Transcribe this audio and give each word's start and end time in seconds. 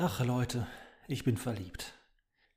Ach 0.00 0.24
Leute, 0.24 0.64
ich 1.08 1.24
bin 1.24 1.36
verliebt. 1.36 1.92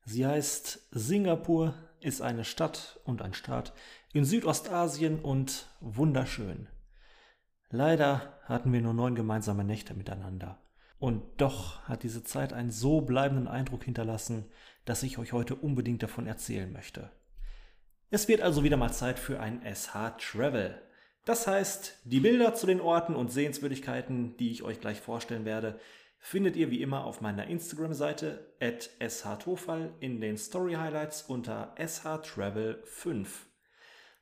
Sie 0.04 0.24
heißt 0.24 0.86
Singapur, 0.92 1.74
ist 1.98 2.22
eine 2.22 2.44
Stadt 2.44 3.00
und 3.02 3.20
ein 3.20 3.34
Staat 3.34 3.72
in 4.12 4.24
Südostasien 4.24 5.18
und 5.18 5.66
wunderschön. 5.80 6.68
Leider 7.68 8.38
hatten 8.44 8.72
wir 8.72 8.80
nur 8.80 8.94
neun 8.94 9.16
gemeinsame 9.16 9.64
Nächte 9.64 9.94
miteinander. 9.94 10.62
Und 11.00 11.24
doch 11.38 11.82
hat 11.88 12.04
diese 12.04 12.22
Zeit 12.22 12.52
einen 12.52 12.70
so 12.70 13.00
bleibenden 13.00 13.48
Eindruck 13.48 13.82
hinterlassen, 13.82 14.44
dass 14.84 15.02
ich 15.02 15.18
euch 15.18 15.32
heute 15.32 15.56
unbedingt 15.56 16.04
davon 16.04 16.28
erzählen 16.28 16.72
möchte. 16.72 17.10
Es 18.10 18.28
wird 18.28 18.40
also 18.40 18.62
wieder 18.62 18.76
mal 18.76 18.92
Zeit 18.92 19.18
für 19.18 19.40
ein 19.40 19.62
SH 19.64 20.16
Travel. 20.16 20.80
Das 21.24 21.48
heißt, 21.48 22.02
die 22.04 22.20
Bilder 22.20 22.54
zu 22.54 22.68
den 22.68 22.80
Orten 22.80 23.16
und 23.16 23.32
Sehenswürdigkeiten, 23.32 24.36
die 24.36 24.52
ich 24.52 24.62
euch 24.62 24.80
gleich 24.80 25.00
vorstellen 25.00 25.44
werde, 25.44 25.80
findet 26.24 26.54
ihr 26.54 26.70
wie 26.70 26.80
immer 26.80 27.04
auf 27.04 27.20
meiner 27.20 27.48
Instagram-Seite 27.48 28.54
at 28.60 28.90
shtofal 29.00 29.92
in 29.98 30.20
den 30.20 30.38
Story 30.38 30.74
Highlights 30.74 31.22
unter 31.22 31.74
shtravel5. 31.76 33.26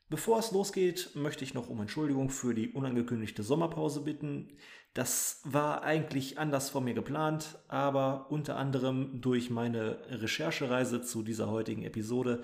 Bevor 0.08 0.38
es 0.38 0.50
losgeht, 0.50 1.10
möchte 1.14 1.44
ich 1.44 1.52
noch 1.52 1.68
um 1.68 1.78
Entschuldigung 1.78 2.30
für 2.30 2.54
die 2.54 2.70
unangekündigte 2.70 3.42
Sommerpause 3.42 4.00
bitten. 4.00 4.56
Das 4.94 5.42
war 5.44 5.84
eigentlich 5.84 6.38
anders 6.38 6.70
von 6.70 6.84
mir 6.84 6.94
geplant, 6.94 7.58
aber 7.68 8.30
unter 8.30 8.56
anderem 8.56 9.20
durch 9.20 9.50
meine 9.50 9.98
Recherchereise 10.08 11.02
zu 11.02 11.22
dieser 11.22 11.50
heutigen 11.50 11.84
Episode 11.84 12.42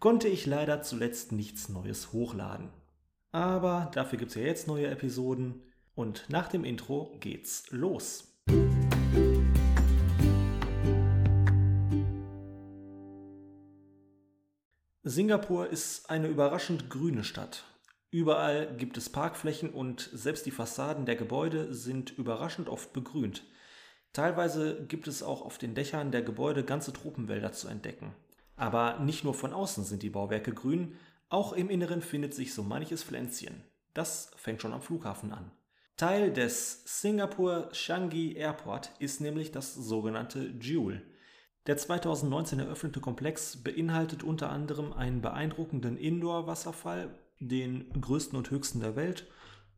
konnte 0.00 0.28
ich 0.28 0.44
leider 0.44 0.82
zuletzt 0.82 1.32
nichts 1.32 1.70
Neues 1.70 2.12
hochladen. 2.12 2.68
Aber 3.32 3.90
dafür 3.94 4.18
gibt 4.18 4.32
es 4.32 4.36
ja 4.36 4.42
jetzt 4.42 4.68
neue 4.68 4.86
Episoden 4.88 5.62
und 5.94 6.26
nach 6.28 6.48
dem 6.48 6.62
Intro 6.62 7.16
geht's 7.20 7.70
los. 7.70 8.27
Singapur 15.08 15.70
ist 15.70 16.10
eine 16.10 16.28
überraschend 16.28 16.90
grüne 16.90 17.24
Stadt. 17.24 17.64
Überall 18.10 18.76
gibt 18.76 18.98
es 18.98 19.08
Parkflächen 19.08 19.70
und 19.70 20.10
selbst 20.12 20.44
die 20.44 20.50
Fassaden 20.50 21.06
der 21.06 21.16
Gebäude 21.16 21.72
sind 21.72 22.10
überraschend 22.18 22.68
oft 22.68 22.92
begrünt. 22.92 23.42
Teilweise 24.12 24.84
gibt 24.86 25.08
es 25.08 25.22
auch 25.22 25.40
auf 25.40 25.56
den 25.56 25.74
Dächern 25.74 26.12
der 26.12 26.20
Gebäude 26.20 26.62
ganze 26.62 26.92
Tropenwälder 26.92 27.52
zu 27.52 27.68
entdecken. 27.68 28.14
Aber 28.54 28.98
nicht 28.98 29.24
nur 29.24 29.32
von 29.32 29.54
außen 29.54 29.84
sind 29.84 30.02
die 30.02 30.10
Bauwerke 30.10 30.52
grün, 30.52 30.98
auch 31.30 31.54
im 31.54 31.70
Inneren 31.70 32.02
findet 32.02 32.34
sich 32.34 32.52
so 32.52 32.62
manches 32.62 33.02
Pflänzchen. 33.02 33.64
Das 33.94 34.30
fängt 34.36 34.60
schon 34.60 34.74
am 34.74 34.82
Flughafen 34.82 35.32
an. 35.32 35.50
Teil 35.96 36.34
des 36.34 36.82
Singapore 36.84 37.70
Changi 37.72 38.34
Airport 38.34 38.90
ist 38.98 39.22
nämlich 39.22 39.52
das 39.52 39.74
sogenannte 39.74 40.52
Jewel. 40.60 41.00
Der 41.68 41.76
2019 41.76 42.60
eröffnete 42.60 42.98
Komplex 42.98 43.58
beinhaltet 43.58 44.22
unter 44.22 44.48
anderem 44.48 44.94
einen 44.94 45.20
beeindruckenden 45.20 45.98
Indoor-Wasserfall, 45.98 47.10
den 47.40 47.90
größten 48.00 48.38
und 48.38 48.50
höchsten 48.50 48.80
der 48.80 48.96
Welt, 48.96 49.26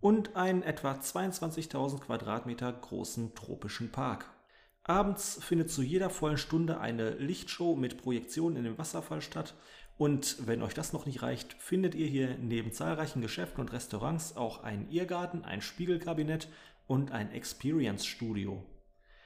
und 0.00 0.36
einen 0.36 0.62
etwa 0.62 0.92
22.000 0.92 1.98
Quadratmeter 1.98 2.72
großen 2.72 3.34
tropischen 3.34 3.90
Park. 3.90 4.30
Abends 4.84 5.40
findet 5.42 5.72
zu 5.72 5.82
jeder 5.82 6.10
vollen 6.10 6.38
Stunde 6.38 6.78
eine 6.78 7.10
Lichtshow 7.16 7.74
mit 7.74 8.00
Projektionen 8.00 8.58
in 8.58 8.64
dem 8.64 8.78
Wasserfall 8.78 9.20
statt 9.20 9.54
und 9.98 10.46
wenn 10.46 10.62
euch 10.62 10.74
das 10.74 10.92
noch 10.92 11.06
nicht 11.06 11.22
reicht, 11.22 11.54
findet 11.54 11.96
ihr 11.96 12.06
hier 12.06 12.38
neben 12.38 12.72
zahlreichen 12.72 13.20
Geschäften 13.20 13.60
und 13.60 13.72
Restaurants 13.72 14.36
auch 14.36 14.62
einen 14.62 14.88
Irrgarten, 14.92 15.44
ein 15.44 15.60
Spiegelkabinett 15.60 16.46
und 16.86 17.10
ein 17.10 17.32
Experience 17.32 18.06
Studio. 18.06 18.64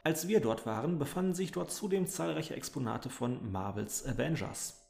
Als 0.07 0.29
wir 0.29 0.41
dort 0.41 0.67
waren, 0.67 0.99
befanden 0.99 1.33
sich 1.33 1.51
dort 1.51 1.73
zudem 1.73 2.07
zahlreiche 2.07 2.55
Exponate 2.55 3.09
von 3.09 3.51
Marvels 3.51 4.07
Avengers. 4.07 4.83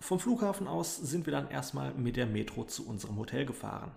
Vom 0.00 0.18
Flughafen 0.18 0.66
aus 0.66 0.96
sind 0.96 1.26
wir 1.26 1.30
dann 1.30 1.48
erstmal 1.48 1.94
mit 1.94 2.16
der 2.16 2.26
Metro 2.26 2.64
zu 2.64 2.84
unserem 2.88 3.16
Hotel 3.18 3.46
gefahren. 3.46 3.96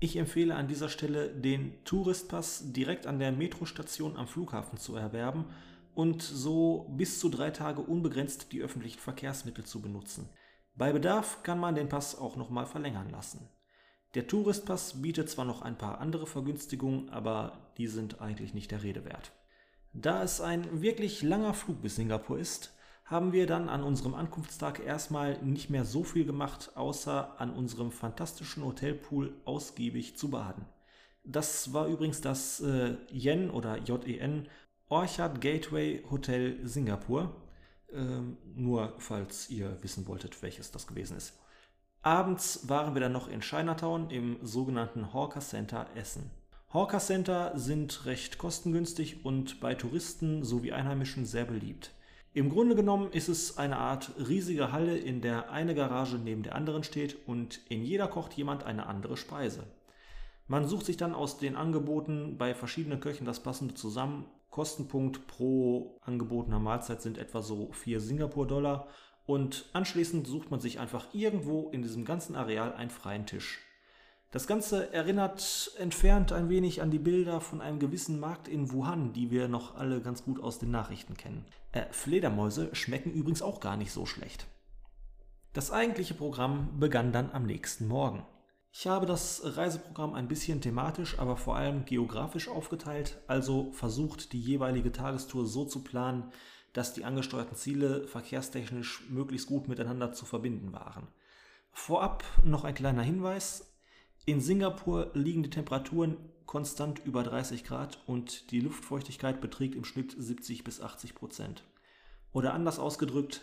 Ich 0.00 0.16
empfehle 0.16 0.54
an 0.54 0.68
dieser 0.68 0.90
Stelle, 0.90 1.30
den 1.30 1.82
Touristpass 1.84 2.72
direkt 2.74 3.06
an 3.06 3.20
der 3.20 3.32
Metrostation 3.32 4.18
am 4.18 4.26
Flughafen 4.26 4.76
zu 4.76 4.96
erwerben 4.96 5.46
und 5.94 6.20
so 6.20 6.90
bis 6.90 7.18
zu 7.18 7.30
drei 7.30 7.50
Tage 7.50 7.80
unbegrenzt 7.80 8.52
die 8.52 8.60
öffentlichen 8.60 9.00
Verkehrsmittel 9.00 9.64
zu 9.64 9.80
benutzen. 9.80 10.28
Bei 10.74 10.92
Bedarf 10.92 11.42
kann 11.42 11.58
man 11.58 11.74
den 11.74 11.88
Pass 11.88 12.18
auch 12.18 12.36
nochmal 12.36 12.66
verlängern 12.66 13.08
lassen. 13.08 13.48
Der 14.14 14.26
Touristpass 14.26 15.00
bietet 15.00 15.30
zwar 15.30 15.46
noch 15.46 15.62
ein 15.62 15.78
paar 15.78 16.02
andere 16.02 16.26
Vergünstigungen, 16.26 17.08
aber 17.08 17.72
die 17.78 17.86
sind 17.86 18.20
eigentlich 18.20 18.52
nicht 18.52 18.72
der 18.72 18.82
Rede 18.82 19.06
wert. 19.06 19.32
Da 19.92 20.22
es 20.22 20.40
ein 20.40 20.80
wirklich 20.80 21.22
langer 21.22 21.54
Flug 21.54 21.82
bis 21.82 21.96
Singapur 21.96 22.38
ist, 22.38 22.74
haben 23.04 23.32
wir 23.32 23.46
dann 23.46 23.68
an 23.68 23.82
unserem 23.82 24.14
Ankunftstag 24.14 24.80
erstmal 24.80 25.42
nicht 25.42 25.68
mehr 25.68 25.84
so 25.84 26.02
viel 26.02 26.24
gemacht, 26.24 26.72
außer 26.76 27.38
an 27.38 27.52
unserem 27.52 27.92
fantastischen 27.92 28.64
Hotelpool 28.64 29.34
ausgiebig 29.44 30.16
zu 30.16 30.30
baden. 30.30 30.64
Das 31.24 31.72
war 31.74 31.86
übrigens 31.86 32.20
das 32.20 32.60
äh, 32.60 32.96
Yen 33.10 33.50
oder 33.50 33.78
JEN 33.78 34.48
Orchard 34.88 35.40
Gateway 35.40 36.02
Hotel 36.10 36.66
Singapur. 36.66 37.36
Ähm, 37.92 38.38
nur 38.54 38.94
falls 38.98 39.50
ihr 39.50 39.76
wissen 39.82 40.06
wolltet, 40.06 40.40
welches 40.42 40.70
das 40.70 40.86
gewesen 40.86 41.18
ist. 41.18 41.38
Abends 42.00 42.68
waren 42.68 42.94
wir 42.94 43.00
dann 43.00 43.12
noch 43.12 43.28
in 43.28 43.40
Chinatown 43.40 44.10
im 44.10 44.38
sogenannten 44.42 45.12
Hawker 45.12 45.40
Center 45.40 45.86
Essen. 45.94 46.30
Hawker 46.72 47.00
Center 47.00 47.52
sind 47.54 48.06
recht 48.06 48.38
kostengünstig 48.38 49.26
und 49.26 49.60
bei 49.60 49.74
Touristen 49.74 50.42
sowie 50.42 50.72
Einheimischen 50.72 51.26
sehr 51.26 51.44
beliebt. 51.44 51.90
Im 52.32 52.48
Grunde 52.48 52.74
genommen 52.74 53.12
ist 53.12 53.28
es 53.28 53.58
eine 53.58 53.76
Art 53.76 54.12
riesige 54.16 54.72
Halle, 54.72 54.96
in 54.96 55.20
der 55.20 55.50
eine 55.50 55.74
Garage 55.74 56.16
neben 56.16 56.42
der 56.42 56.54
anderen 56.54 56.82
steht 56.82 57.28
und 57.28 57.60
in 57.68 57.84
jeder 57.84 58.08
kocht 58.08 58.32
jemand 58.32 58.64
eine 58.64 58.86
andere 58.86 59.18
Speise. 59.18 59.64
Man 60.48 60.66
sucht 60.66 60.86
sich 60.86 60.96
dann 60.96 61.14
aus 61.14 61.36
den 61.36 61.56
Angeboten 61.56 62.38
bei 62.38 62.54
verschiedenen 62.54 63.00
Köchen 63.00 63.26
das 63.26 63.40
passende 63.40 63.74
zusammen. 63.74 64.24
Kostenpunkt 64.48 65.26
pro 65.26 66.00
angebotener 66.00 66.58
Mahlzeit 66.58 67.02
sind 67.02 67.18
etwa 67.18 67.42
so 67.42 67.70
4 67.72 68.00
Singapur-Dollar 68.00 68.88
und 69.26 69.66
anschließend 69.74 70.26
sucht 70.26 70.50
man 70.50 70.60
sich 70.60 70.80
einfach 70.80 71.12
irgendwo 71.12 71.68
in 71.68 71.82
diesem 71.82 72.06
ganzen 72.06 72.34
Areal 72.34 72.72
einen 72.72 72.88
freien 72.88 73.26
Tisch. 73.26 73.60
Das 74.32 74.46
Ganze 74.46 74.90
erinnert 74.94 75.72
entfernt 75.76 76.32
ein 76.32 76.48
wenig 76.48 76.80
an 76.80 76.90
die 76.90 76.98
Bilder 76.98 77.42
von 77.42 77.60
einem 77.60 77.78
gewissen 77.78 78.18
Markt 78.18 78.48
in 78.48 78.72
Wuhan, 78.72 79.12
die 79.12 79.30
wir 79.30 79.46
noch 79.46 79.76
alle 79.76 80.00
ganz 80.00 80.24
gut 80.24 80.42
aus 80.42 80.58
den 80.58 80.70
Nachrichten 80.70 81.18
kennen. 81.18 81.44
Äh, 81.72 81.84
Fledermäuse 81.90 82.74
schmecken 82.74 83.12
übrigens 83.12 83.42
auch 83.42 83.60
gar 83.60 83.76
nicht 83.76 83.92
so 83.92 84.06
schlecht. 84.06 84.46
Das 85.52 85.70
eigentliche 85.70 86.14
Programm 86.14 86.80
begann 86.80 87.12
dann 87.12 87.30
am 87.30 87.44
nächsten 87.44 87.86
Morgen. 87.86 88.24
Ich 88.72 88.86
habe 88.86 89.04
das 89.04 89.42
Reiseprogramm 89.44 90.14
ein 90.14 90.28
bisschen 90.28 90.62
thematisch, 90.62 91.18
aber 91.18 91.36
vor 91.36 91.56
allem 91.56 91.84
geografisch 91.84 92.48
aufgeteilt, 92.48 93.18
also 93.26 93.70
versucht, 93.72 94.32
die 94.32 94.40
jeweilige 94.40 94.92
Tagestour 94.92 95.44
so 95.44 95.66
zu 95.66 95.84
planen, 95.84 96.32
dass 96.72 96.94
die 96.94 97.04
angesteuerten 97.04 97.54
Ziele 97.54 98.08
verkehrstechnisch 98.08 99.10
möglichst 99.10 99.46
gut 99.46 99.68
miteinander 99.68 100.14
zu 100.14 100.24
verbinden 100.24 100.72
waren. 100.72 101.08
Vorab 101.70 102.24
noch 102.44 102.64
ein 102.64 102.74
kleiner 102.74 103.02
Hinweis. 103.02 103.71
In 104.24 104.40
Singapur 104.40 105.10
liegen 105.14 105.42
die 105.42 105.50
Temperaturen 105.50 106.16
konstant 106.46 107.00
über 107.04 107.24
30 107.24 107.64
Grad 107.64 107.98
und 108.06 108.52
die 108.52 108.60
Luftfeuchtigkeit 108.60 109.40
beträgt 109.40 109.74
im 109.74 109.84
Schnitt 109.84 110.14
70 110.16 110.62
bis 110.62 110.80
80 110.80 111.16
Prozent. 111.16 111.64
Oder 112.30 112.54
anders 112.54 112.78
ausgedrückt, 112.78 113.42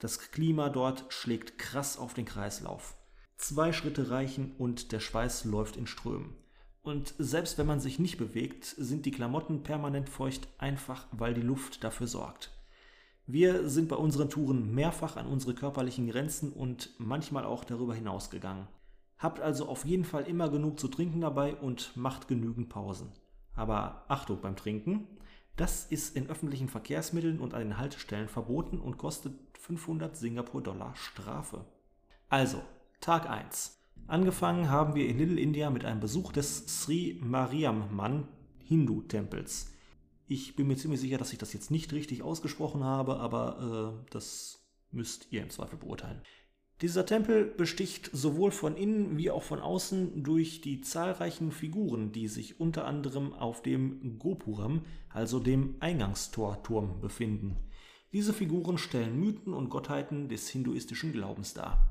das 0.00 0.18
Klima 0.18 0.68
dort 0.68 1.06
schlägt 1.08 1.56
krass 1.56 1.96
auf 1.96 2.12
den 2.12 2.26
Kreislauf. 2.26 2.94
Zwei 3.38 3.72
Schritte 3.72 4.10
reichen 4.10 4.54
und 4.58 4.92
der 4.92 5.00
Schweiß 5.00 5.46
läuft 5.46 5.78
in 5.78 5.86
Strömen. 5.86 6.36
Und 6.82 7.14
selbst 7.18 7.56
wenn 7.56 7.66
man 7.66 7.80
sich 7.80 7.98
nicht 7.98 8.18
bewegt, 8.18 8.66
sind 8.66 9.06
die 9.06 9.12
Klamotten 9.12 9.62
permanent 9.62 10.10
feucht, 10.10 10.46
einfach 10.58 11.06
weil 11.10 11.32
die 11.32 11.40
Luft 11.40 11.82
dafür 11.84 12.06
sorgt. 12.06 12.50
Wir 13.26 13.68
sind 13.68 13.88
bei 13.88 13.96
unseren 13.96 14.28
Touren 14.28 14.74
mehrfach 14.74 15.16
an 15.16 15.26
unsere 15.26 15.54
körperlichen 15.54 16.08
Grenzen 16.08 16.52
und 16.52 16.90
manchmal 16.98 17.44
auch 17.44 17.64
darüber 17.64 17.94
hinaus 17.94 18.28
gegangen. 18.28 18.68
Habt 19.18 19.40
also 19.40 19.68
auf 19.68 19.84
jeden 19.84 20.04
Fall 20.04 20.24
immer 20.24 20.48
genug 20.48 20.78
zu 20.78 20.88
trinken 20.88 21.20
dabei 21.20 21.56
und 21.56 21.96
macht 21.96 22.28
genügend 22.28 22.68
Pausen. 22.68 23.08
Aber 23.54 24.04
Achtung 24.08 24.40
beim 24.40 24.54
Trinken, 24.54 25.08
das 25.56 25.86
ist 25.86 26.14
in 26.16 26.30
öffentlichen 26.30 26.68
Verkehrsmitteln 26.68 27.40
und 27.40 27.52
an 27.52 27.60
den 27.60 27.78
Haltestellen 27.78 28.28
verboten 28.28 28.78
und 28.78 28.96
kostet 28.96 29.34
500 29.58 30.16
Singapur-Dollar 30.16 30.94
Strafe. 30.94 31.64
Also, 32.28 32.62
Tag 33.00 33.28
1. 33.28 33.76
Angefangen 34.06 34.70
haben 34.70 34.94
wir 34.94 35.08
in 35.08 35.18
Little 35.18 35.40
India 35.40 35.68
mit 35.70 35.84
einem 35.84 36.00
Besuch 36.00 36.32
des 36.32 36.82
Sri 36.82 37.20
Mariamman 37.20 38.28
Hindu-Tempels. 38.60 39.72
Ich 40.28 40.54
bin 40.54 40.68
mir 40.68 40.76
ziemlich 40.76 41.00
sicher, 41.00 41.18
dass 41.18 41.32
ich 41.32 41.38
das 41.38 41.52
jetzt 41.52 41.70
nicht 41.70 41.92
richtig 41.92 42.22
ausgesprochen 42.22 42.84
habe, 42.84 43.18
aber 43.18 43.96
äh, 43.98 44.10
das 44.10 44.62
müsst 44.92 45.32
ihr 45.32 45.42
im 45.42 45.50
Zweifel 45.50 45.78
beurteilen. 45.78 46.22
Dieser 46.80 47.04
Tempel 47.04 47.44
besticht 47.44 48.08
sowohl 48.12 48.52
von 48.52 48.76
innen 48.76 49.18
wie 49.18 49.32
auch 49.32 49.42
von 49.42 49.58
außen 49.58 50.22
durch 50.22 50.60
die 50.60 50.80
zahlreichen 50.80 51.50
Figuren, 51.50 52.12
die 52.12 52.28
sich 52.28 52.60
unter 52.60 52.86
anderem 52.86 53.32
auf 53.32 53.62
dem 53.62 54.18
Gopuram, 54.20 54.82
also 55.12 55.40
dem 55.40 55.74
Eingangstorturm, 55.80 57.00
befinden. 57.00 57.56
Diese 58.12 58.32
Figuren 58.32 58.78
stellen 58.78 59.18
Mythen 59.18 59.54
und 59.54 59.70
Gottheiten 59.70 60.28
des 60.28 60.48
hinduistischen 60.48 61.12
Glaubens 61.12 61.52
dar. 61.52 61.88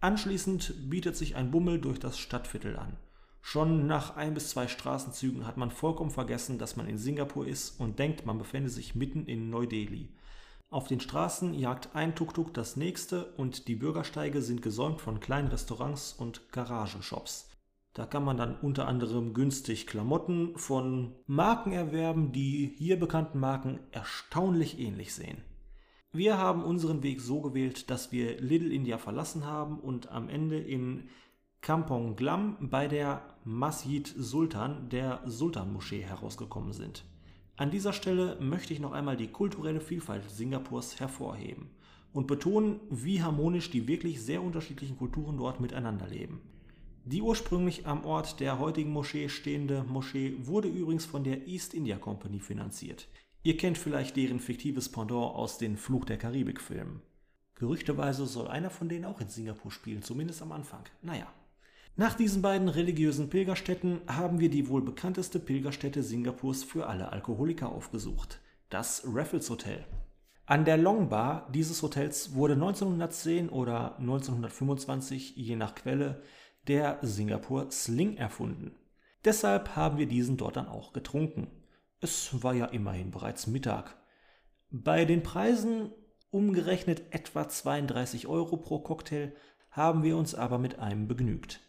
Anschließend 0.00 0.90
bietet 0.90 1.14
sich 1.14 1.36
ein 1.36 1.50
Bummel 1.50 1.78
durch 1.78 2.00
das 2.00 2.18
Stadtviertel 2.18 2.78
an. 2.78 2.96
Schon 3.42 3.86
nach 3.86 4.16
ein 4.16 4.32
bis 4.32 4.48
zwei 4.48 4.66
Straßenzügen 4.66 5.46
hat 5.46 5.58
man 5.58 5.70
vollkommen 5.70 6.10
vergessen, 6.10 6.58
dass 6.58 6.76
man 6.76 6.88
in 6.88 6.96
Singapur 6.96 7.46
ist 7.46 7.78
und 7.78 7.98
denkt, 7.98 8.24
man 8.24 8.38
befände 8.38 8.70
sich 8.70 8.94
mitten 8.94 9.26
in 9.26 9.50
Neu-Delhi. 9.50 10.08
Auf 10.72 10.88
den 10.88 11.00
Straßen 11.00 11.52
jagt 11.52 11.94
ein 11.94 12.14
Tuk-Tuk 12.14 12.54
das 12.54 12.78
nächste 12.78 13.26
und 13.36 13.68
die 13.68 13.74
Bürgersteige 13.74 14.40
sind 14.40 14.62
gesäumt 14.62 15.02
von 15.02 15.20
kleinen 15.20 15.48
Restaurants 15.48 16.14
und 16.14 16.50
Garagenshops. 16.50 17.50
Da 17.92 18.06
kann 18.06 18.24
man 18.24 18.38
dann 18.38 18.56
unter 18.56 18.88
anderem 18.88 19.34
günstig 19.34 19.86
Klamotten 19.86 20.56
von 20.56 21.14
Marken 21.26 21.72
erwerben, 21.72 22.32
die 22.32 22.72
hier 22.78 22.98
bekannten 22.98 23.38
Marken 23.38 23.80
erstaunlich 23.90 24.78
ähnlich 24.78 25.12
sehen. 25.12 25.42
Wir 26.10 26.38
haben 26.38 26.64
unseren 26.64 27.02
Weg 27.02 27.20
so 27.20 27.42
gewählt, 27.42 27.90
dass 27.90 28.10
wir 28.10 28.40
Little 28.40 28.72
India 28.72 28.96
verlassen 28.96 29.44
haben 29.44 29.78
und 29.78 30.10
am 30.10 30.30
Ende 30.30 30.58
in 30.58 31.10
Kampong 31.60 32.16
Glam 32.16 32.56
bei 32.70 32.88
der 32.88 33.20
Masjid 33.44 34.10
Sultan, 34.16 34.88
der 34.88 35.20
Sultan-Moschee, 35.26 36.00
herausgekommen 36.00 36.72
sind. 36.72 37.04
An 37.62 37.70
dieser 37.70 37.92
Stelle 37.92 38.36
möchte 38.40 38.72
ich 38.72 38.80
noch 38.80 38.90
einmal 38.90 39.16
die 39.16 39.28
kulturelle 39.28 39.80
Vielfalt 39.80 40.28
Singapurs 40.28 40.98
hervorheben 40.98 41.70
und 42.12 42.26
betonen, 42.26 42.80
wie 42.90 43.22
harmonisch 43.22 43.70
die 43.70 43.86
wirklich 43.86 44.20
sehr 44.20 44.42
unterschiedlichen 44.42 44.98
Kulturen 44.98 45.36
dort 45.36 45.60
miteinander 45.60 46.08
leben. 46.08 46.40
Die 47.04 47.22
ursprünglich 47.22 47.86
am 47.86 48.04
Ort 48.04 48.40
der 48.40 48.58
heutigen 48.58 48.90
Moschee 48.90 49.28
stehende 49.28 49.84
Moschee 49.84 50.34
wurde 50.40 50.66
übrigens 50.66 51.04
von 51.04 51.22
der 51.22 51.46
East 51.46 51.72
India 51.72 51.98
Company 51.98 52.40
finanziert. 52.40 53.06
Ihr 53.44 53.56
kennt 53.56 53.78
vielleicht 53.78 54.16
deren 54.16 54.40
fiktives 54.40 54.88
Pendant 54.88 55.32
aus 55.36 55.56
den 55.56 55.76
Fluch 55.76 56.04
der 56.04 56.18
Karibik-Filmen. 56.18 57.00
Gerüchteweise 57.54 58.26
soll 58.26 58.48
einer 58.48 58.70
von 58.70 58.88
denen 58.88 59.04
auch 59.04 59.20
in 59.20 59.28
Singapur 59.28 59.70
spielen, 59.70 60.02
zumindest 60.02 60.42
am 60.42 60.50
Anfang. 60.50 60.82
Naja, 61.00 61.32
nach 61.94 62.14
diesen 62.14 62.40
beiden 62.40 62.68
religiösen 62.68 63.28
Pilgerstätten 63.28 64.00
haben 64.06 64.40
wir 64.40 64.48
die 64.48 64.68
wohl 64.68 64.82
bekannteste 64.82 65.38
Pilgerstätte 65.38 66.02
Singapurs 66.02 66.64
für 66.64 66.86
alle 66.86 67.12
Alkoholiker 67.12 67.70
aufgesucht, 67.70 68.40
das 68.70 69.02
Raffles 69.06 69.50
Hotel. 69.50 69.84
An 70.46 70.64
der 70.64 70.76
Long 70.76 71.08
Bar 71.08 71.48
dieses 71.54 71.82
Hotels 71.82 72.34
wurde 72.34 72.54
1910 72.54 73.48
oder 73.48 73.98
1925, 73.98 75.36
je 75.36 75.54
nach 75.56 75.74
Quelle, 75.74 76.22
der 76.66 76.98
Singapur 77.02 77.70
Sling 77.70 78.16
erfunden. 78.16 78.74
Deshalb 79.24 79.76
haben 79.76 79.98
wir 79.98 80.06
diesen 80.06 80.36
dort 80.36 80.56
dann 80.56 80.68
auch 80.68 80.92
getrunken. 80.92 81.50
Es 82.00 82.42
war 82.42 82.54
ja 82.54 82.66
immerhin 82.66 83.10
bereits 83.10 83.46
Mittag. 83.46 83.96
Bei 84.70 85.04
den 85.04 85.22
Preisen 85.22 85.92
umgerechnet 86.30 87.02
etwa 87.10 87.48
32 87.48 88.26
Euro 88.26 88.56
pro 88.56 88.80
Cocktail 88.80 89.34
haben 89.70 90.02
wir 90.02 90.16
uns 90.16 90.34
aber 90.34 90.58
mit 90.58 90.78
einem 90.78 91.06
begnügt. 91.06 91.60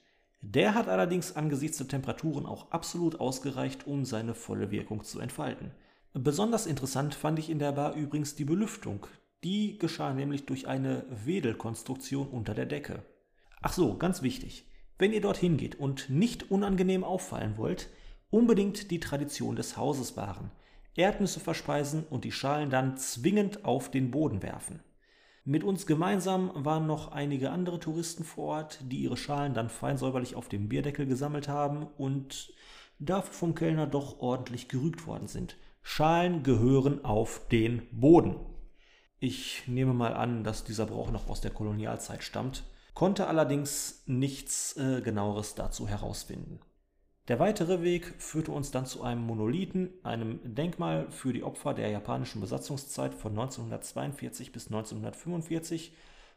Der 0.45 0.75
hat 0.75 0.89
allerdings 0.89 1.37
angesichts 1.37 1.77
der 1.77 1.87
Temperaturen 1.87 2.45
auch 2.45 2.69
absolut 2.69 3.21
ausgereicht, 3.21 3.87
um 3.87 4.03
seine 4.03 4.35
volle 4.35 4.71
Wirkung 4.71 5.05
zu 5.05 5.21
entfalten. 5.21 5.71
Besonders 6.13 6.65
interessant 6.65 7.15
fand 7.15 7.39
ich 7.39 7.49
in 7.49 7.59
der 7.59 7.71
Bar 7.71 7.93
übrigens 7.95 8.35
die 8.35 8.43
Belüftung. 8.43 9.07
Die 9.45 9.77
geschah 9.77 10.13
nämlich 10.13 10.45
durch 10.45 10.67
eine 10.67 11.05
Wedelkonstruktion 11.23 12.27
unter 12.27 12.53
der 12.53 12.65
Decke. 12.65 13.03
Ach 13.61 13.71
so, 13.71 13.97
ganz 13.97 14.21
wichtig. 14.21 14.65
Wenn 14.99 15.13
ihr 15.13 15.21
dorthin 15.21 15.55
geht 15.55 15.75
und 15.75 16.09
nicht 16.09 16.51
unangenehm 16.51 17.05
auffallen 17.05 17.55
wollt, 17.55 17.89
unbedingt 18.29 18.91
die 18.91 18.99
Tradition 18.99 19.55
des 19.55 19.77
Hauses 19.77 20.17
wahren. 20.17 20.51
Erdnüsse 20.93 21.39
verspeisen 21.39 22.03
und 22.09 22.25
die 22.25 22.33
Schalen 22.33 22.69
dann 22.69 22.97
zwingend 22.97 23.63
auf 23.63 23.89
den 23.89 24.11
Boden 24.11 24.43
werfen. 24.43 24.81
Mit 25.45 25.65
uns 25.65 25.85
gemeinsam 25.85 26.51
waren 26.55 26.87
noch 26.87 27.11
einige 27.11 27.51
andere 27.51 27.77
Touristen 27.79 28.23
vor 28.23 28.45
Ort, 28.45 28.79
die 28.83 29.01
ihre 29.03 29.17
Schalen 29.17 29.53
dann 29.53 29.69
fein 29.69 29.97
säuberlich 29.97 30.35
auf 30.35 30.47
dem 30.47 30.69
Bierdeckel 30.69 31.05
gesammelt 31.05 31.49
haben 31.49 31.87
und 31.97 32.53
dafür 32.97 33.33
vom 33.33 33.55
Kellner 33.55 33.85
doch 33.85 34.19
ordentlich 34.19 34.69
gerügt 34.69 35.05
worden 35.05 35.27
sind. 35.27 35.57
Schalen 35.81 36.43
gehören 36.43 37.03
auf 37.03 37.47
den 37.49 37.81
Boden. 37.91 38.37
Ich 39.19 39.67
nehme 39.67 39.93
mal 39.93 40.13
an, 40.13 40.45
dass 40.45 40.63
dieser 40.63 40.85
Brauch 40.85 41.11
noch 41.11 41.27
aus 41.27 41.41
der 41.41 41.51
Kolonialzeit 41.51 42.23
stammt, 42.23 42.63
konnte 42.93 43.27
allerdings 43.27 44.03
nichts 44.05 44.77
äh, 44.77 45.01
genaueres 45.01 45.55
dazu 45.55 45.89
herausfinden. 45.89 46.61
Der 47.29 47.39
weitere 47.39 47.81
Weg 47.81 48.15
führte 48.17 48.51
uns 48.51 48.71
dann 48.71 48.85
zu 48.85 49.01
einem 49.01 49.21
Monolithen, 49.21 49.93
einem 50.03 50.41
Denkmal 50.43 51.09
für 51.09 51.31
die 51.31 51.43
Opfer 51.43 51.73
der 51.73 51.89
japanischen 51.89 52.41
Besatzungszeit 52.41 53.13
von 53.13 53.31
1942 53.31 54.51
bis 54.51 54.67
1945 54.67 55.93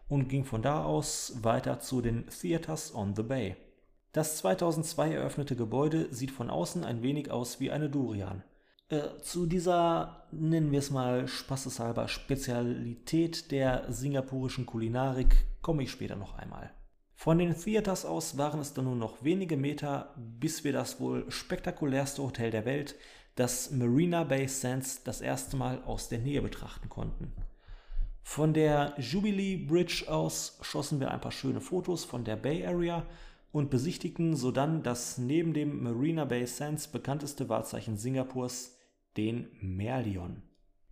und 0.09 0.29
ging 0.29 0.45
von 0.45 0.63
da 0.63 0.85
aus 0.85 1.39
weiter 1.43 1.81
zu 1.81 2.01
den 2.03 2.27
Theaters 2.29 2.95
on 2.95 3.17
the 3.17 3.25
Bay. 3.25 3.57
Das 4.13 4.39
2002 4.39 5.13
eröffnete 5.13 5.57
Gebäude 5.57 6.07
sieht 6.15 6.31
von 6.31 6.51
außen 6.51 6.85
ein 6.85 7.03
wenig 7.03 7.33
aus 7.33 7.59
wie 7.59 7.73
eine 7.73 7.91
Durian. 7.91 8.45
Äh, 8.89 9.19
zu 9.21 9.47
dieser, 9.47 10.29
nennen 10.31 10.71
wir 10.71 10.79
es 10.79 10.93
mal 10.93 11.27
spaßeshalber, 11.27 12.07
Spezialität 12.07 13.51
der 13.51 13.93
singapurischen 13.93 14.65
Kulinarik 14.65 15.47
komme 15.63 15.83
ich 15.83 15.91
später 15.91 16.15
noch 16.15 16.39
einmal. 16.39 16.71
Von 17.19 17.39
den 17.39 17.57
Theaters 17.57 18.05
aus 18.05 18.37
waren 18.37 18.61
es 18.61 18.75
dann 18.75 18.85
nur 18.85 18.95
noch 18.95 19.25
wenige 19.25 19.57
Meter, 19.57 20.15
bis 20.17 20.65
wir 20.65 20.73
das 20.73 21.01
wohl 21.01 21.29
spektakulärste 21.31 22.23
Hotel 22.23 22.51
der 22.51 22.67
Welt, 22.67 22.95
das 23.37 23.71
Marina 23.71 24.23
Bay 24.23 24.47
Sands, 24.47 25.03
das 25.03 25.23
erste 25.23 25.57
Mal 25.57 25.83
aus 25.87 26.11
der 26.11 26.19
Nähe 26.19 26.43
betrachten 26.43 26.91
konnten. 26.91 27.33
Von 28.23 28.53
der 28.53 28.95
Jubilee 28.99 29.57
Bridge 29.57 30.05
aus 30.09 30.59
schossen 30.61 31.01
wir 31.01 31.11
ein 31.11 31.21
paar 31.21 31.33
schöne 31.33 31.63
Fotos 31.63 32.05
von 32.05 32.23
der 32.23 32.37
Bay 32.37 32.67
Area 32.67 33.05
und 33.51 33.71
besichtigten 33.71 34.37
sodann 34.37 34.83
das 34.83 35.17
neben 35.17 35.55
dem 35.55 35.83
Marina 35.83 36.27
Bay 36.27 36.47
Sands 36.47 36.87
bekannteste 36.87 37.49
Wahrzeichen 37.49 37.97
Singapurs, 37.97 38.77
den 39.17 39.49
Merlion. 39.61 40.43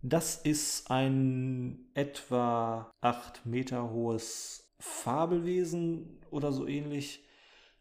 Das 0.01 0.37
ist 0.37 0.89
ein 0.89 1.85
etwa 1.93 2.91
8 3.01 3.45
Meter 3.45 3.91
hohes 3.91 4.64
Fabelwesen 4.79 6.19
oder 6.31 6.51
so 6.51 6.67
ähnlich. 6.67 7.23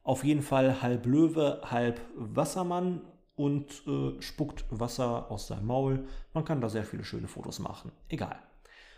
Auf 0.03 0.25
jeden 0.25 0.43
Fall 0.43 0.83
halb 0.83 1.07
Löwe, 1.07 1.63
halb 1.65 2.01
Wassermann 2.17 3.01
und 3.37 3.83
äh, 3.87 4.21
spuckt 4.21 4.65
Wasser 4.71 5.31
aus 5.31 5.49
seinem 5.49 5.67
Maul. 5.67 6.07
Man 6.33 6.45
kann 6.45 6.61
da 6.61 6.69
sehr 6.69 6.85
viele 6.85 7.05
schöne 7.05 7.29
Fotos 7.29 7.59
machen. 7.59 7.91
Egal. 8.09 8.39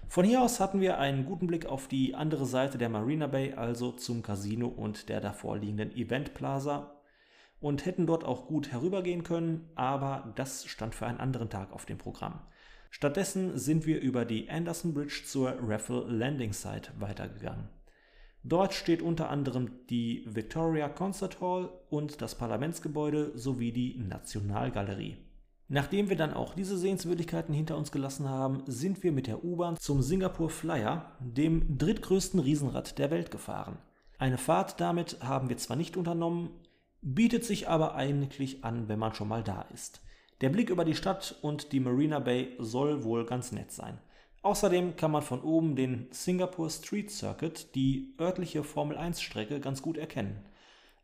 Von 0.08 0.24
hier 0.24 0.42
aus 0.42 0.60
hatten 0.60 0.80
wir 0.80 0.98
einen 0.98 1.24
guten 1.24 1.46
Blick 1.46 1.66
auf 1.66 1.88
die 1.88 2.14
andere 2.14 2.46
Seite 2.46 2.78
der 2.78 2.88
Marina 2.88 3.26
Bay, 3.26 3.54
also 3.54 3.92
zum 3.92 4.22
Casino 4.22 4.68
und 4.68 5.08
der 5.08 5.20
davor 5.20 5.58
liegenden 5.58 5.92
Event 5.96 6.34
Plaza 6.34 6.92
und 7.60 7.84
hätten 7.86 8.06
dort 8.06 8.24
auch 8.24 8.46
gut 8.46 8.70
herübergehen 8.70 9.24
können, 9.24 9.68
aber 9.74 10.32
das 10.36 10.66
stand 10.66 10.94
für 10.94 11.06
einen 11.06 11.18
anderen 11.18 11.50
Tag 11.50 11.72
auf 11.72 11.86
dem 11.86 11.98
Programm. 11.98 12.40
Stattdessen 12.90 13.58
sind 13.58 13.86
wir 13.86 14.00
über 14.00 14.24
die 14.24 14.48
Anderson 14.48 14.94
Bridge 14.94 15.22
zur 15.26 15.56
Raffle 15.60 16.04
Landing 16.06 16.52
Site 16.52 16.92
weitergegangen. 16.98 17.68
Dort 18.48 18.74
steht 18.74 19.02
unter 19.02 19.28
anderem 19.28 19.72
die 19.90 20.24
Victoria 20.24 20.88
Concert 20.88 21.40
Hall 21.40 21.68
und 21.90 22.22
das 22.22 22.36
Parlamentsgebäude 22.36 23.36
sowie 23.36 23.72
die 23.72 23.98
Nationalgalerie. 23.98 25.16
Nachdem 25.66 26.10
wir 26.10 26.16
dann 26.16 26.32
auch 26.32 26.54
diese 26.54 26.78
Sehenswürdigkeiten 26.78 27.52
hinter 27.52 27.76
uns 27.76 27.90
gelassen 27.90 28.28
haben, 28.28 28.62
sind 28.66 29.02
wir 29.02 29.10
mit 29.10 29.26
der 29.26 29.42
U-Bahn 29.42 29.76
zum 29.78 30.00
Singapore 30.00 30.48
Flyer, 30.48 31.10
dem 31.18 31.76
drittgrößten 31.76 32.38
Riesenrad 32.38 33.00
der 33.00 33.10
Welt, 33.10 33.32
gefahren. 33.32 33.78
Eine 34.16 34.38
Fahrt 34.38 34.80
damit 34.80 35.18
haben 35.24 35.48
wir 35.48 35.56
zwar 35.56 35.76
nicht 35.76 35.96
unternommen, 35.96 36.50
bietet 37.02 37.44
sich 37.44 37.68
aber 37.68 37.96
eigentlich 37.96 38.64
an, 38.64 38.86
wenn 38.86 39.00
man 39.00 39.12
schon 39.14 39.26
mal 39.26 39.42
da 39.42 39.62
ist. 39.74 40.02
Der 40.40 40.50
Blick 40.50 40.70
über 40.70 40.84
die 40.84 40.94
Stadt 40.94 41.34
und 41.42 41.72
die 41.72 41.80
Marina 41.80 42.20
Bay 42.20 42.54
soll 42.60 43.02
wohl 43.02 43.26
ganz 43.26 43.50
nett 43.50 43.72
sein. 43.72 43.98
Außerdem 44.46 44.94
kann 44.94 45.10
man 45.10 45.22
von 45.22 45.40
oben 45.40 45.74
den 45.74 46.06
Singapore 46.12 46.70
Street 46.70 47.10
Circuit, 47.10 47.74
die 47.74 48.14
örtliche 48.20 48.62
Formel-1-Strecke, 48.62 49.58
ganz 49.58 49.82
gut 49.82 49.98
erkennen. 49.98 50.38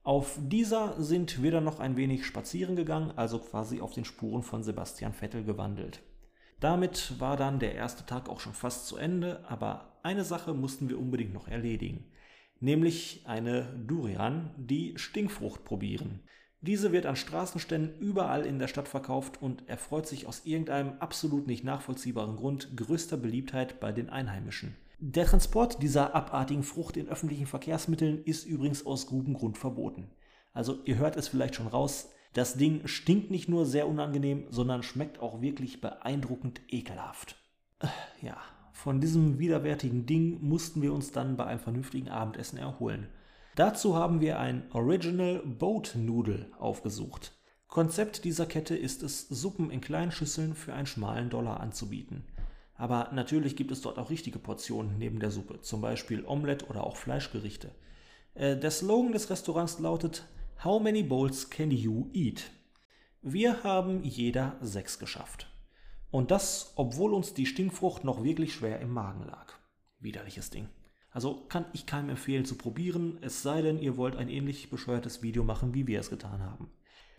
Auf 0.05 0.39
dieser 0.41 1.03
sind 1.03 1.43
wir 1.43 1.51
dann 1.51 1.65
noch 1.65 1.81
ein 1.81 1.97
wenig 1.97 2.25
spazieren 2.25 2.77
gegangen, 2.77 3.11
also 3.17 3.41
quasi 3.41 3.81
auf 3.81 3.95
den 3.95 4.05
Spuren 4.05 4.45
von 4.45 4.63
Sebastian 4.63 5.13
Vettel 5.13 5.43
gewandelt. 5.43 6.05
Damit 6.61 7.19
war 7.19 7.37
dann 7.37 7.59
der 7.59 7.75
erste 7.75 8.07
Tag 8.07 8.29
auch 8.29 8.39
schon 8.39 8.55
fast 8.55 8.87
zu 8.87 8.97
Ende, 8.97 9.45
aber 9.49 9.99
eine 10.05 10.23
Sache 10.23 10.55
mussten 10.55 10.89
wir 10.89 11.01
unbedingt 11.01 11.35
noch 11.35 11.49
erledigen, 11.49 12.05
nämlich 12.61 13.25
eine 13.27 13.65
Durian, 13.89 14.55
die 14.57 14.97
Stinkfrucht 14.99 15.65
probieren. 15.65 16.21
Diese 16.63 16.93
wird 16.93 17.07
an 17.07 17.17
Straßenständen 17.17 17.99
überall 17.99 18.47
in 18.47 18.61
der 18.61 18.69
Stadt 18.69 18.87
verkauft 18.87 19.43
und 19.43 19.69
erfreut 19.69 20.07
sich 20.07 20.29
aus 20.29 20.43
irgendeinem 20.45 20.93
absolut 21.01 21.49
nicht 21.49 21.65
nachvollziehbaren 21.65 22.37
Grund 22.37 22.77
größter 22.77 23.17
Beliebtheit 23.17 23.81
bei 23.81 23.91
den 23.91 24.09
Einheimischen. 24.11 24.77
Der 25.01 25.27
Transport 25.27 25.83
dieser 25.83 26.15
abartigen 26.15 26.63
Frucht 26.63 26.97
in 26.97 27.09
öffentlichen 27.09 27.47
Verkehrsmitteln 27.47 28.23
ist 28.23 28.47
übrigens 28.47 28.87
aus 28.87 29.09
gutem 29.09 29.35
Grund 29.35 29.59
verboten. 29.59 30.09
Also 30.53 30.79
ihr 30.85 30.99
hört 30.99 31.17
es 31.17 31.27
vielleicht 31.27 31.57
schon 31.57 31.67
raus, 31.67 32.11
das 32.33 32.55
Ding 32.57 32.87
stinkt 32.87 33.33
nicht 33.33 33.49
nur 33.49 33.67
sehr 33.67 33.89
unangenehm, 33.89 34.47
sondern 34.49 34.85
schmeckt 34.85 35.19
auch 35.19 35.41
wirklich 35.43 35.81
beeindruckend 35.81 36.61
ekelhaft. 36.69 37.35
Ja, 38.23 38.37
von 38.73 39.01
diesem 39.01 39.41
widerwärtigen 39.41 40.07
Ding 40.07 40.41
mussten 40.41 40.81
wir 40.81 40.93
uns 40.93 41.11
dann 41.11 41.37
bei 41.37 41.45
einem 41.45 41.59
vernünftigen 41.59 42.09
Abendessen 42.09 42.59
erholen. 42.59 43.09
Dazu 43.55 43.97
haben 43.97 44.21
wir 44.21 44.39
ein 44.39 44.65
Original 44.73 45.43
Boat 45.45 45.95
Noodle 45.95 46.47
aufgesucht. 46.59 47.33
Konzept 47.69 48.25
dieser 48.25 48.47
Kette 48.47 48.75
ist 48.77 49.03
es, 49.03 49.29
Suppen 49.29 49.71
in 49.71 49.83
kleinen 49.83 50.11
Schüsseln 50.11 50.55
für 50.55 50.73
einen 50.73 50.87
schmalen 50.87 51.29
Dollar 51.29 51.61
anzubieten. 51.61 52.25
Aber 52.75 53.11
natürlich 53.13 53.55
gibt 53.55 53.71
es 53.71 53.83
dort 53.83 53.99
auch 53.99 54.11
richtige 54.11 54.39
Portionen 54.39 54.99
neben 54.99 55.21
der 55.21 55.31
Suppe, 55.31 55.61
zum 55.61 55.83
Beispiel 55.83 56.25
Omelette 56.25 56.67
oder 56.67 56.85
auch 56.85 56.97
Fleischgerichte. 56.97 57.71
Äh, 58.35 58.57
der 58.57 58.71
Slogan 58.71 59.13
des 59.13 59.29
Restaurants 59.29 59.79
lautet 59.79 60.25
How 60.65 60.83
many 60.83 61.03
bowls 61.03 61.51
can 61.51 61.71
you 61.71 62.09
eat? 62.15 62.51
Wir 63.21 63.63
haben 63.65 64.03
jeder 64.03 64.57
sechs 64.63 64.99
geschafft. 64.99 65.47
Und 66.11 66.31
das, 66.31 66.73
obwohl 66.77 67.13
uns 67.13 67.35
die 67.35 67.47
Stinkfrucht 67.47 68.05
noch 68.05 68.25
wirklich 68.25 68.55
schwer 68.55 68.81
im 68.81 68.91
Magen 68.91 69.25
lag. 69.27 69.53
Widerliches 70.01 70.51
Ding. 70.51 70.69
Also 71.13 71.45
kann 71.49 71.67
ich 71.73 71.87
keinem 71.87 72.11
empfehlen 72.11 72.45
zu 72.45 72.57
probieren, 72.57 73.19
es 73.21 73.43
sei 73.43 73.61
denn, 73.61 73.79
ihr 73.79 73.97
wollt 73.97 74.17
ein 74.17 74.29
ähnlich 74.29 74.71
bescheuertes 74.71 75.23
Video 75.23 75.45
machen, 75.45 75.75
wie 75.75 75.87
wir 75.87 76.01
es 76.01 76.11
getan 76.11 76.43
haben. 76.43 76.71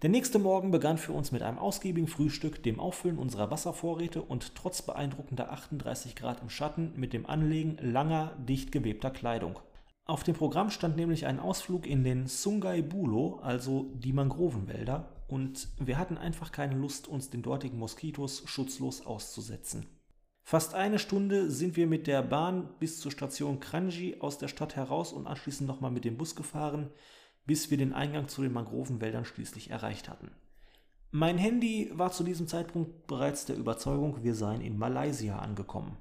Der 0.01 0.09
nächste 0.09 0.37
Morgen 0.37 0.71
begann 0.71 0.97
für 0.97 1.13
uns 1.13 1.31
mit 1.31 1.43
einem 1.43 1.57
ausgiebigen 1.57 2.09
Frühstück, 2.09 2.61
dem 2.61 2.79
Auffüllen 2.79 3.17
unserer 3.17 3.51
Wasservorräte 3.51 4.21
und 4.21 4.53
trotz 4.55 4.81
beeindruckender 4.81 5.51
38 5.53 6.15
Grad 6.15 6.41
im 6.41 6.49
Schatten 6.49 6.91
mit 6.97 7.13
dem 7.13 7.25
Anlegen 7.25 7.77
langer, 7.79 8.35
dicht 8.37 8.73
gewebter 8.73 9.11
Kleidung. 9.11 9.59
Auf 10.05 10.23
dem 10.23 10.35
Programm 10.35 10.71
stand 10.71 10.97
nämlich 10.97 11.25
ein 11.25 11.39
Ausflug 11.39 11.87
in 11.87 12.03
den 12.03 12.27
Sungai 12.27 12.81
Bulo, 12.81 13.39
also 13.41 13.93
die 13.93 14.11
Mangrovenwälder, 14.11 15.23
und 15.29 15.69
wir 15.79 15.97
hatten 15.97 16.17
einfach 16.17 16.51
keine 16.51 16.75
Lust, 16.75 17.07
uns 17.07 17.29
den 17.29 17.41
dortigen 17.41 17.79
Moskitos 17.79 18.43
schutzlos 18.45 19.05
auszusetzen. 19.05 19.85
Fast 20.45 20.75
eine 20.75 20.99
Stunde 20.99 21.49
sind 21.49 21.77
wir 21.77 21.87
mit 21.87 22.05
der 22.05 22.21
Bahn 22.21 22.69
bis 22.77 22.99
zur 22.99 23.11
Station 23.11 23.61
Kranji 23.61 24.17
aus 24.19 24.37
der 24.37 24.49
Stadt 24.49 24.75
heraus 24.75 25.13
und 25.13 25.25
anschließend 25.25 25.67
nochmal 25.67 25.89
mit 25.89 26.03
dem 26.03 26.17
Bus 26.17 26.35
gefahren, 26.35 26.91
bis 27.45 27.71
wir 27.71 27.77
den 27.77 27.93
Eingang 27.93 28.27
zu 28.27 28.41
den 28.41 28.51
Mangrovenwäldern 28.51 29.25
schließlich 29.25 29.71
erreicht 29.71 30.09
hatten. 30.09 30.31
Mein 31.11 31.37
Handy 31.37 31.91
war 31.93 32.11
zu 32.11 32.23
diesem 32.23 32.47
Zeitpunkt 32.47 33.07
bereits 33.07 33.45
der 33.45 33.55
Überzeugung, 33.55 34.23
wir 34.23 34.35
seien 34.35 34.61
in 34.61 34.77
Malaysia 34.77 35.39
angekommen. 35.39 35.97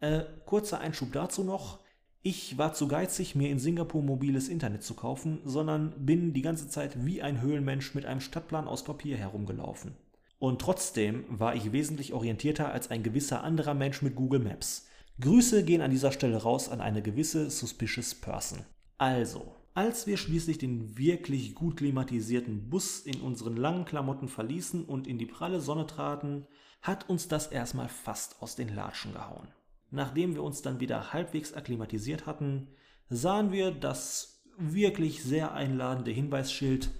Äh, 0.00 0.24
kurzer 0.46 0.80
Einschub 0.80 1.12
dazu 1.12 1.44
noch. 1.44 1.80
Ich 2.22 2.58
war 2.58 2.74
zu 2.74 2.88
geizig, 2.88 3.36
mir 3.36 3.50
in 3.50 3.60
Singapur 3.60 4.02
mobiles 4.02 4.48
Internet 4.48 4.82
zu 4.82 4.94
kaufen, 4.94 5.40
sondern 5.44 6.04
bin 6.04 6.32
die 6.32 6.42
ganze 6.42 6.68
Zeit 6.68 7.04
wie 7.04 7.22
ein 7.22 7.40
Höhlenmensch 7.40 7.94
mit 7.94 8.04
einem 8.04 8.20
Stadtplan 8.20 8.66
aus 8.66 8.82
Papier 8.82 9.16
herumgelaufen. 9.16 9.94
Und 10.38 10.60
trotzdem 10.60 11.24
war 11.28 11.54
ich 11.54 11.72
wesentlich 11.72 12.12
orientierter 12.12 12.70
als 12.70 12.90
ein 12.90 13.02
gewisser 13.02 13.42
anderer 13.42 13.74
Mensch 13.74 14.02
mit 14.02 14.14
Google 14.14 14.40
Maps. 14.40 14.86
Grüße 15.20 15.64
gehen 15.64 15.80
an 15.80 15.90
dieser 15.90 16.12
Stelle 16.12 16.36
raus 16.36 16.68
an 16.68 16.80
eine 16.80 17.00
gewisse 17.00 17.48
Suspicious 17.48 18.14
Person. 18.14 18.66
Also, 18.98 19.54
als 19.72 20.06
wir 20.06 20.16
schließlich 20.16 20.58
den 20.58 20.98
wirklich 20.98 21.54
gut 21.54 21.78
klimatisierten 21.78 22.68
Bus 22.68 23.00
in 23.00 23.20
unseren 23.20 23.56
langen 23.56 23.86
Klamotten 23.86 24.28
verließen 24.28 24.84
und 24.84 25.06
in 25.06 25.18
die 25.18 25.26
pralle 25.26 25.60
Sonne 25.60 25.86
traten, 25.86 26.46
hat 26.82 27.08
uns 27.08 27.28
das 27.28 27.46
erstmal 27.46 27.88
fast 27.88 28.42
aus 28.42 28.56
den 28.56 28.74
Latschen 28.74 29.12
gehauen. 29.12 29.48
Nachdem 29.90 30.34
wir 30.34 30.42
uns 30.42 30.62
dann 30.62 30.80
wieder 30.80 31.12
halbwegs 31.12 31.54
akklimatisiert 31.54 32.26
hatten, 32.26 32.68
sahen 33.08 33.52
wir 33.52 33.70
das 33.70 34.42
wirklich 34.58 35.22
sehr 35.22 35.52
einladende 35.52 36.10
Hinweisschild 36.10 36.90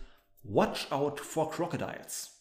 Watch 0.43 0.93
out 0.93 1.19
for 1.21 1.51
crocodiles. 1.51 2.36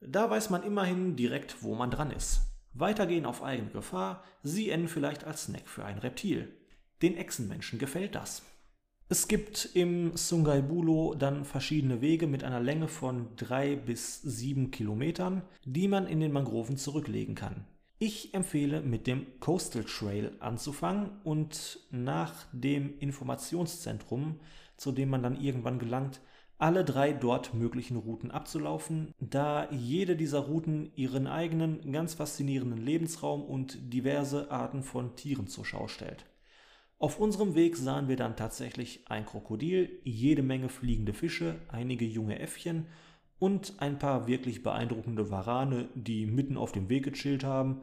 Da 0.00 0.28
weiß 0.30 0.50
man 0.50 0.62
immerhin 0.62 1.16
direkt, 1.16 1.62
wo 1.62 1.74
man 1.74 1.90
dran 1.90 2.10
ist. 2.10 2.40
Weitergehen 2.74 3.24
auf 3.24 3.42
eigene 3.42 3.70
Gefahr, 3.70 4.22
sie 4.42 4.70
enden 4.70 4.88
vielleicht 4.88 5.24
als 5.24 5.44
Snack 5.44 5.68
für 5.68 5.84
ein 5.84 5.98
Reptil. 5.98 6.54
Den 7.02 7.16
Echsenmenschen 7.16 7.78
gefällt 7.78 8.14
das. 8.14 8.42
Es 9.08 9.28
gibt 9.28 9.70
im 9.74 10.16
Sungai 10.16 10.60
Bulo 10.60 11.14
dann 11.14 11.44
verschiedene 11.44 12.00
Wege 12.00 12.26
mit 12.26 12.42
einer 12.42 12.60
Länge 12.60 12.88
von 12.88 13.28
drei 13.36 13.76
bis 13.76 14.20
sieben 14.20 14.72
Kilometern, 14.72 15.42
die 15.64 15.86
man 15.86 16.08
in 16.08 16.20
den 16.20 16.32
Mangroven 16.32 16.76
zurücklegen 16.76 17.36
kann. 17.36 17.64
Ich 17.98 18.34
empfehle 18.34 18.82
mit 18.82 19.06
dem 19.06 19.26
Coastal 19.40 19.84
Trail 19.84 20.32
anzufangen 20.40 21.10
und 21.24 21.78
nach 21.90 22.46
dem 22.52 22.98
Informationszentrum, 22.98 24.40
zu 24.76 24.92
dem 24.92 25.08
man 25.08 25.22
dann 25.22 25.40
irgendwann 25.40 25.78
gelangt, 25.78 26.20
alle 26.58 26.84
drei 26.84 27.12
dort 27.12 27.54
möglichen 27.54 27.96
Routen 27.96 28.30
abzulaufen, 28.30 29.12
da 29.18 29.70
jede 29.70 30.16
dieser 30.16 30.40
Routen 30.40 30.90
ihren 30.96 31.26
eigenen 31.26 31.92
ganz 31.92 32.14
faszinierenden 32.14 32.78
Lebensraum 32.78 33.42
und 33.44 33.92
diverse 33.92 34.50
Arten 34.50 34.82
von 34.82 35.16
Tieren 35.16 35.48
zur 35.48 35.66
Schau 35.66 35.86
stellt. 35.88 36.24
Auf 36.98 37.20
unserem 37.20 37.54
Weg 37.54 37.76
sahen 37.76 38.08
wir 38.08 38.16
dann 38.16 38.36
tatsächlich 38.36 39.04
ein 39.10 39.26
Krokodil, 39.26 40.00
jede 40.02 40.42
Menge 40.42 40.70
fliegende 40.70 41.12
Fische, 41.12 41.56
einige 41.68 42.06
junge 42.06 42.38
Äffchen 42.38 42.86
und 43.38 43.74
ein 43.78 43.98
paar 43.98 44.26
wirklich 44.26 44.62
beeindruckende 44.62 45.30
Warane, 45.30 45.90
die 45.94 46.24
mitten 46.24 46.56
auf 46.56 46.72
dem 46.72 46.88
Weg 46.88 47.04
gechillt 47.04 47.44
haben 47.44 47.82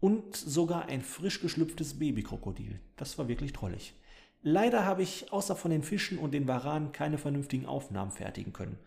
und 0.00 0.34
sogar 0.34 0.86
ein 0.86 1.02
frisch 1.02 1.40
geschlüpftes 1.40 2.00
Babykrokodil. 2.00 2.80
Das 2.96 3.16
war 3.18 3.28
wirklich 3.28 3.52
trollig. 3.52 3.94
Leider 4.42 4.84
habe 4.84 5.02
ich 5.02 5.32
außer 5.32 5.54
von 5.54 5.70
den 5.70 5.82
Fischen 5.82 6.18
und 6.18 6.34
den 6.34 6.48
Waranen 6.48 6.92
keine 6.92 7.16
vernünftigen 7.16 7.66
Aufnahmen 7.66 8.10
fertigen 8.10 8.52
können. 8.52 8.78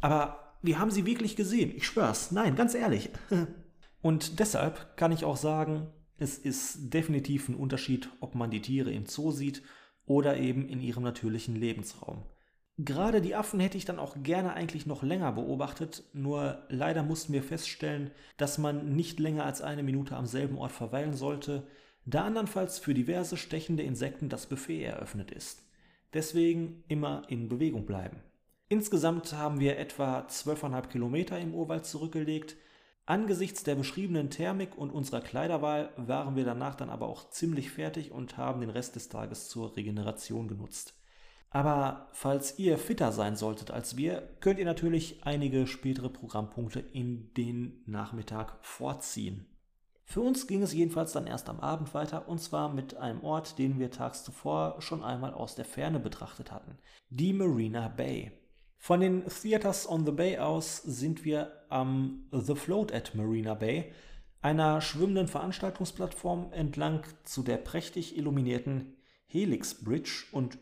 Aber 0.00 0.56
wir 0.62 0.78
haben 0.78 0.90
sie 0.90 1.06
wirklich 1.06 1.36
gesehen, 1.36 1.72
ich 1.74 1.86
schwör's. 1.86 2.32
Nein, 2.32 2.56
ganz 2.56 2.74
ehrlich. 2.74 3.10
und 4.02 4.38
deshalb 4.38 4.96
kann 4.96 5.12
ich 5.12 5.24
auch 5.24 5.36
sagen, 5.36 5.88
es 6.16 6.38
ist 6.38 6.94
definitiv 6.94 7.48
ein 7.48 7.54
Unterschied, 7.54 8.08
ob 8.20 8.34
man 8.34 8.50
die 8.50 8.62
Tiere 8.62 8.92
im 8.92 9.06
Zoo 9.06 9.32
sieht 9.32 9.62
oder 10.06 10.36
eben 10.36 10.68
in 10.68 10.80
ihrem 10.80 11.02
natürlichen 11.02 11.56
Lebensraum. 11.56 12.22
Gerade 12.78 13.20
die 13.20 13.34
Affen 13.34 13.60
hätte 13.60 13.76
ich 13.76 13.84
dann 13.84 13.98
auch 13.98 14.16
gerne 14.22 14.54
eigentlich 14.54 14.86
noch 14.86 15.02
länger 15.02 15.32
beobachtet, 15.32 16.04
nur 16.14 16.62
leider 16.68 17.02
mussten 17.02 17.32
wir 17.32 17.42
feststellen, 17.42 18.10
dass 18.38 18.56
man 18.56 18.94
nicht 18.94 19.20
länger 19.20 19.44
als 19.44 19.60
eine 19.60 19.82
Minute 19.82 20.16
am 20.16 20.26
selben 20.26 20.56
Ort 20.56 20.72
verweilen 20.72 21.14
sollte, 21.14 21.66
da 22.04 22.24
andernfalls 22.24 22.78
für 22.78 22.94
diverse 22.94 23.36
stechende 23.36 23.82
Insekten 23.82 24.28
das 24.28 24.46
Buffet 24.46 24.84
eröffnet 24.84 25.30
ist. 25.30 25.62
Deswegen 26.14 26.84
immer 26.88 27.22
in 27.28 27.48
Bewegung 27.48 27.86
bleiben. 27.86 28.18
Insgesamt 28.68 29.32
haben 29.32 29.60
wir 29.60 29.78
etwa 29.78 30.20
12,5 30.20 30.88
Kilometer 30.88 31.38
im 31.38 31.54
Urwald 31.54 31.86
zurückgelegt, 31.86 32.56
Angesichts 33.04 33.64
der 33.64 33.74
beschriebenen 33.74 34.30
Thermik 34.30 34.78
und 34.78 34.90
unserer 34.90 35.20
Kleiderwahl 35.20 35.92
waren 35.96 36.36
wir 36.36 36.44
danach 36.44 36.76
dann 36.76 36.88
aber 36.88 37.08
auch 37.08 37.30
ziemlich 37.30 37.70
fertig 37.70 38.12
und 38.12 38.36
haben 38.36 38.60
den 38.60 38.70
Rest 38.70 38.94
des 38.94 39.08
Tages 39.08 39.48
zur 39.48 39.76
Regeneration 39.76 40.46
genutzt. 40.46 40.94
Aber 41.50 42.08
falls 42.12 42.58
ihr 42.60 42.78
fitter 42.78 43.10
sein 43.10 43.34
solltet 43.34 43.72
als 43.72 43.96
wir, 43.96 44.36
könnt 44.40 44.60
ihr 44.60 44.64
natürlich 44.64 45.24
einige 45.24 45.66
spätere 45.66 46.08
Programmpunkte 46.08 46.78
in 46.78 47.34
den 47.34 47.82
Nachmittag 47.86 48.56
vorziehen. 48.62 49.46
Für 50.04 50.20
uns 50.20 50.46
ging 50.46 50.62
es 50.62 50.74
jedenfalls 50.74 51.12
dann 51.12 51.26
erst 51.26 51.48
am 51.48 51.60
Abend 51.60 51.94
weiter 51.94 52.28
und 52.28 52.38
zwar 52.40 52.72
mit 52.72 52.96
einem 52.96 53.22
Ort, 53.22 53.58
den 53.58 53.78
wir 53.78 53.90
tags 53.90 54.24
zuvor 54.24 54.80
schon 54.80 55.02
einmal 55.02 55.32
aus 55.32 55.54
der 55.54 55.64
Ferne 55.64 56.00
betrachtet 56.00 56.52
hatten, 56.52 56.78
die 57.08 57.32
Marina 57.32 57.88
Bay. 57.88 58.32
Von 58.76 59.00
den 59.00 59.24
Theaters 59.26 59.88
on 59.88 60.04
the 60.04 60.12
Bay 60.12 60.38
aus 60.38 60.82
sind 60.82 61.24
wir 61.24 61.52
am 61.68 62.26
The 62.32 62.56
Float 62.56 62.92
at 62.92 63.14
Marina 63.14 63.54
Bay, 63.54 63.92
einer 64.40 64.80
schwimmenden 64.80 65.28
Veranstaltungsplattform 65.28 66.52
entlang 66.52 67.04
zu 67.22 67.44
der 67.44 67.58
prächtig 67.58 68.16
illuminierten 68.16 68.96
Helix 69.26 69.82
Bridge 69.82 70.24
und 70.32 70.58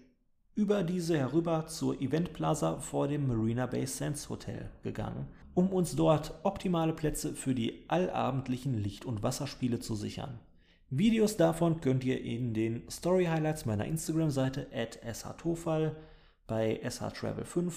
über 0.54 0.82
diese 0.82 1.16
herüber 1.16 1.66
zur 1.66 2.00
Event 2.02 2.34
Plaza 2.34 2.78
vor 2.78 3.08
dem 3.08 3.26
Marina 3.26 3.64
Bay 3.66 3.86
Sands 3.86 4.28
Hotel 4.28 4.70
gegangen, 4.82 5.26
um 5.54 5.72
uns 5.72 5.96
dort 5.96 6.34
optimale 6.42 6.92
Plätze 6.92 7.34
für 7.34 7.54
die 7.54 7.84
allabendlichen 7.88 8.74
Licht- 8.74 9.04
und 9.04 9.22
Wasserspiele 9.22 9.80
zu 9.80 9.94
sichern. 9.94 10.38
Videos 10.90 11.36
davon 11.36 11.80
könnt 11.80 12.04
ihr 12.04 12.20
in 12.20 12.52
den 12.52 12.88
Story 12.90 13.26
Highlights 13.26 13.64
meiner 13.64 13.84
Instagram-Seite 13.84 14.68
at 14.74 14.98
shtofal 15.16 15.96
bei 16.46 16.80
shtravel5 16.82 17.72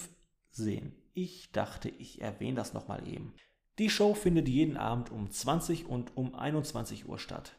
sehen. 0.50 0.96
Ich 1.12 1.52
dachte, 1.52 1.88
ich 1.88 2.20
erwähne 2.20 2.56
das 2.56 2.74
nochmal 2.74 3.06
eben. 3.06 3.34
Die 3.78 3.90
Show 3.90 4.14
findet 4.14 4.48
jeden 4.48 4.76
Abend 4.76 5.12
um 5.12 5.30
20 5.30 5.86
und 5.86 6.16
um 6.16 6.34
21 6.34 7.08
Uhr 7.08 7.18
statt. 7.18 7.56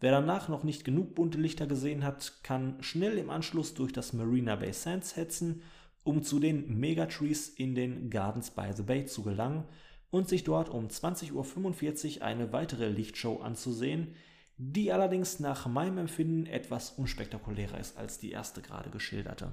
Wer 0.00 0.12
danach 0.12 0.48
noch 0.48 0.64
nicht 0.64 0.84
genug 0.84 1.14
bunte 1.14 1.38
Lichter 1.38 1.66
gesehen 1.66 2.04
hat, 2.04 2.40
kann 2.42 2.82
schnell 2.82 3.16
im 3.18 3.30
Anschluss 3.30 3.74
durch 3.74 3.92
das 3.92 4.12
Marina 4.12 4.56
Bay 4.56 4.72
Sands 4.72 5.16
hetzen, 5.16 5.62
um 6.04 6.22
zu 6.22 6.38
den 6.38 6.78
Megatrees 6.78 7.48
in 7.48 7.74
den 7.74 8.10
Gardens 8.10 8.50
by 8.50 8.70
the 8.74 8.82
Bay 8.82 9.06
zu 9.06 9.22
gelangen 9.22 9.64
und 10.10 10.28
sich 10.28 10.44
dort 10.44 10.68
um 10.68 10.86
20.45 10.86 12.18
Uhr 12.18 12.22
eine 12.22 12.52
weitere 12.52 12.88
Lichtshow 12.88 13.40
anzusehen, 13.40 14.14
die 14.56 14.92
allerdings 14.92 15.40
nach 15.40 15.66
meinem 15.66 15.98
Empfinden 15.98 16.46
etwas 16.46 16.92
unspektakulärer 16.92 17.78
ist 17.78 17.96
als 17.96 18.18
die 18.18 18.30
erste 18.30 18.62
gerade 18.62 18.90
geschilderte. 18.90 19.50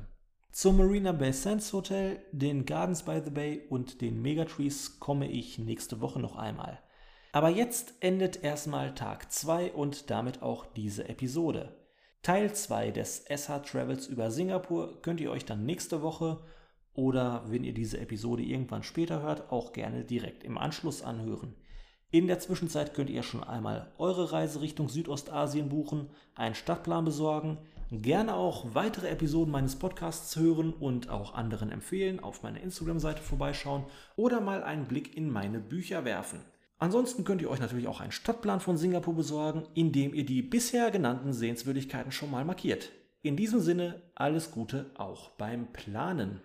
Zum 0.52 0.78
Marina 0.78 1.14
Bay 1.14 1.32
Sands 1.32 1.72
Hotel, 1.72 2.20
den 2.34 2.66
Gardens 2.66 3.04
by 3.04 3.22
the 3.24 3.32
Bay 3.32 3.62
und 3.70 4.02
den 4.02 4.22
Megatrees 4.22 5.00
komme 5.00 5.32
ich 5.32 5.58
nächste 5.58 6.02
Woche 6.02 6.20
noch 6.20 6.36
einmal. 6.36 6.80
Aber 7.32 7.50
jetzt 7.50 7.94
endet 8.02 8.44
erstmal 8.44 8.94
Tag 8.94 9.32
2 9.32 9.72
und 9.72 10.10
damit 10.10 10.42
auch 10.42 10.66
diese 10.66 11.08
Episode. 11.08 11.81
Teil 12.24 12.54
2 12.54 12.92
des 12.92 13.26
SH 13.26 13.64
Travels 13.66 14.06
über 14.06 14.30
Singapur 14.30 15.02
könnt 15.02 15.20
ihr 15.22 15.32
euch 15.32 15.44
dann 15.44 15.66
nächste 15.66 16.04
Woche 16.04 16.40
oder 16.94 17.44
wenn 17.48 17.64
ihr 17.64 17.74
diese 17.74 18.00
Episode 18.00 18.44
irgendwann 18.44 18.84
später 18.84 19.24
hört, 19.24 19.52
auch 19.52 19.74
gerne 19.74 20.04
direkt 20.04 20.44
im 20.44 20.60
Anschluss 20.60 21.02
anhören. 21.02 21.56
In 22.12 22.28
der 22.28 22.38
Zwischenzeit 22.38 22.94
könnt 22.94 23.10
ihr 23.10 23.24
schon 23.24 23.44
einmal 23.44 23.92
eure 23.98 24.32
Reise 24.34 24.62
Richtung 24.62 24.88
Südostasien 24.88 25.70
buchen, 25.70 26.12
einen 26.36 26.54
Stadtplan 26.54 27.06
besorgen, 27.06 27.58
gerne 27.90 28.36
auch 28.36 28.76
weitere 28.76 29.08
Episoden 29.08 29.52
meines 29.52 29.78
Podcasts 29.78 30.36
hören 30.36 30.74
und 30.74 31.10
auch 31.10 31.34
anderen 31.34 31.72
empfehlen, 31.72 32.20
auf 32.20 32.44
meiner 32.44 32.62
Instagram-Seite 32.62 33.24
vorbeischauen 33.24 33.86
oder 34.16 34.42
mal 34.42 34.62
einen 34.62 34.86
Blick 34.86 35.18
in 35.18 35.32
meine 35.32 35.60
Bücher 35.60 36.06
werfen. 36.06 36.42
Ansonsten 36.82 37.24
könnt 37.24 37.44
ihr 37.44 37.50
euch 37.52 37.60
natürlich 37.60 37.88
auch 37.88 38.02
einen 38.02 38.12
Stadtplan 38.12 38.60
von 38.60 38.76
Singapur 38.76 39.16
besorgen, 39.16 39.68
indem 39.76 40.16
ihr 40.16 40.26
die 40.26 40.42
bisher 40.42 40.90
genannten 40.90 41.32
Sehenswürdigkeiten 41.32 42.12
schon 42.12 42.32
mal 42.32 42.44
markiert. 42.44 42.90
In 43.22 43.38
diesem 43.38 43.60
Sinne 43.60 44.02
alles 44.16 44.50
Gute 44.50 44.90
auch 44.96 45.30
beim 45.30 45.72
Planen. 45.74 46.42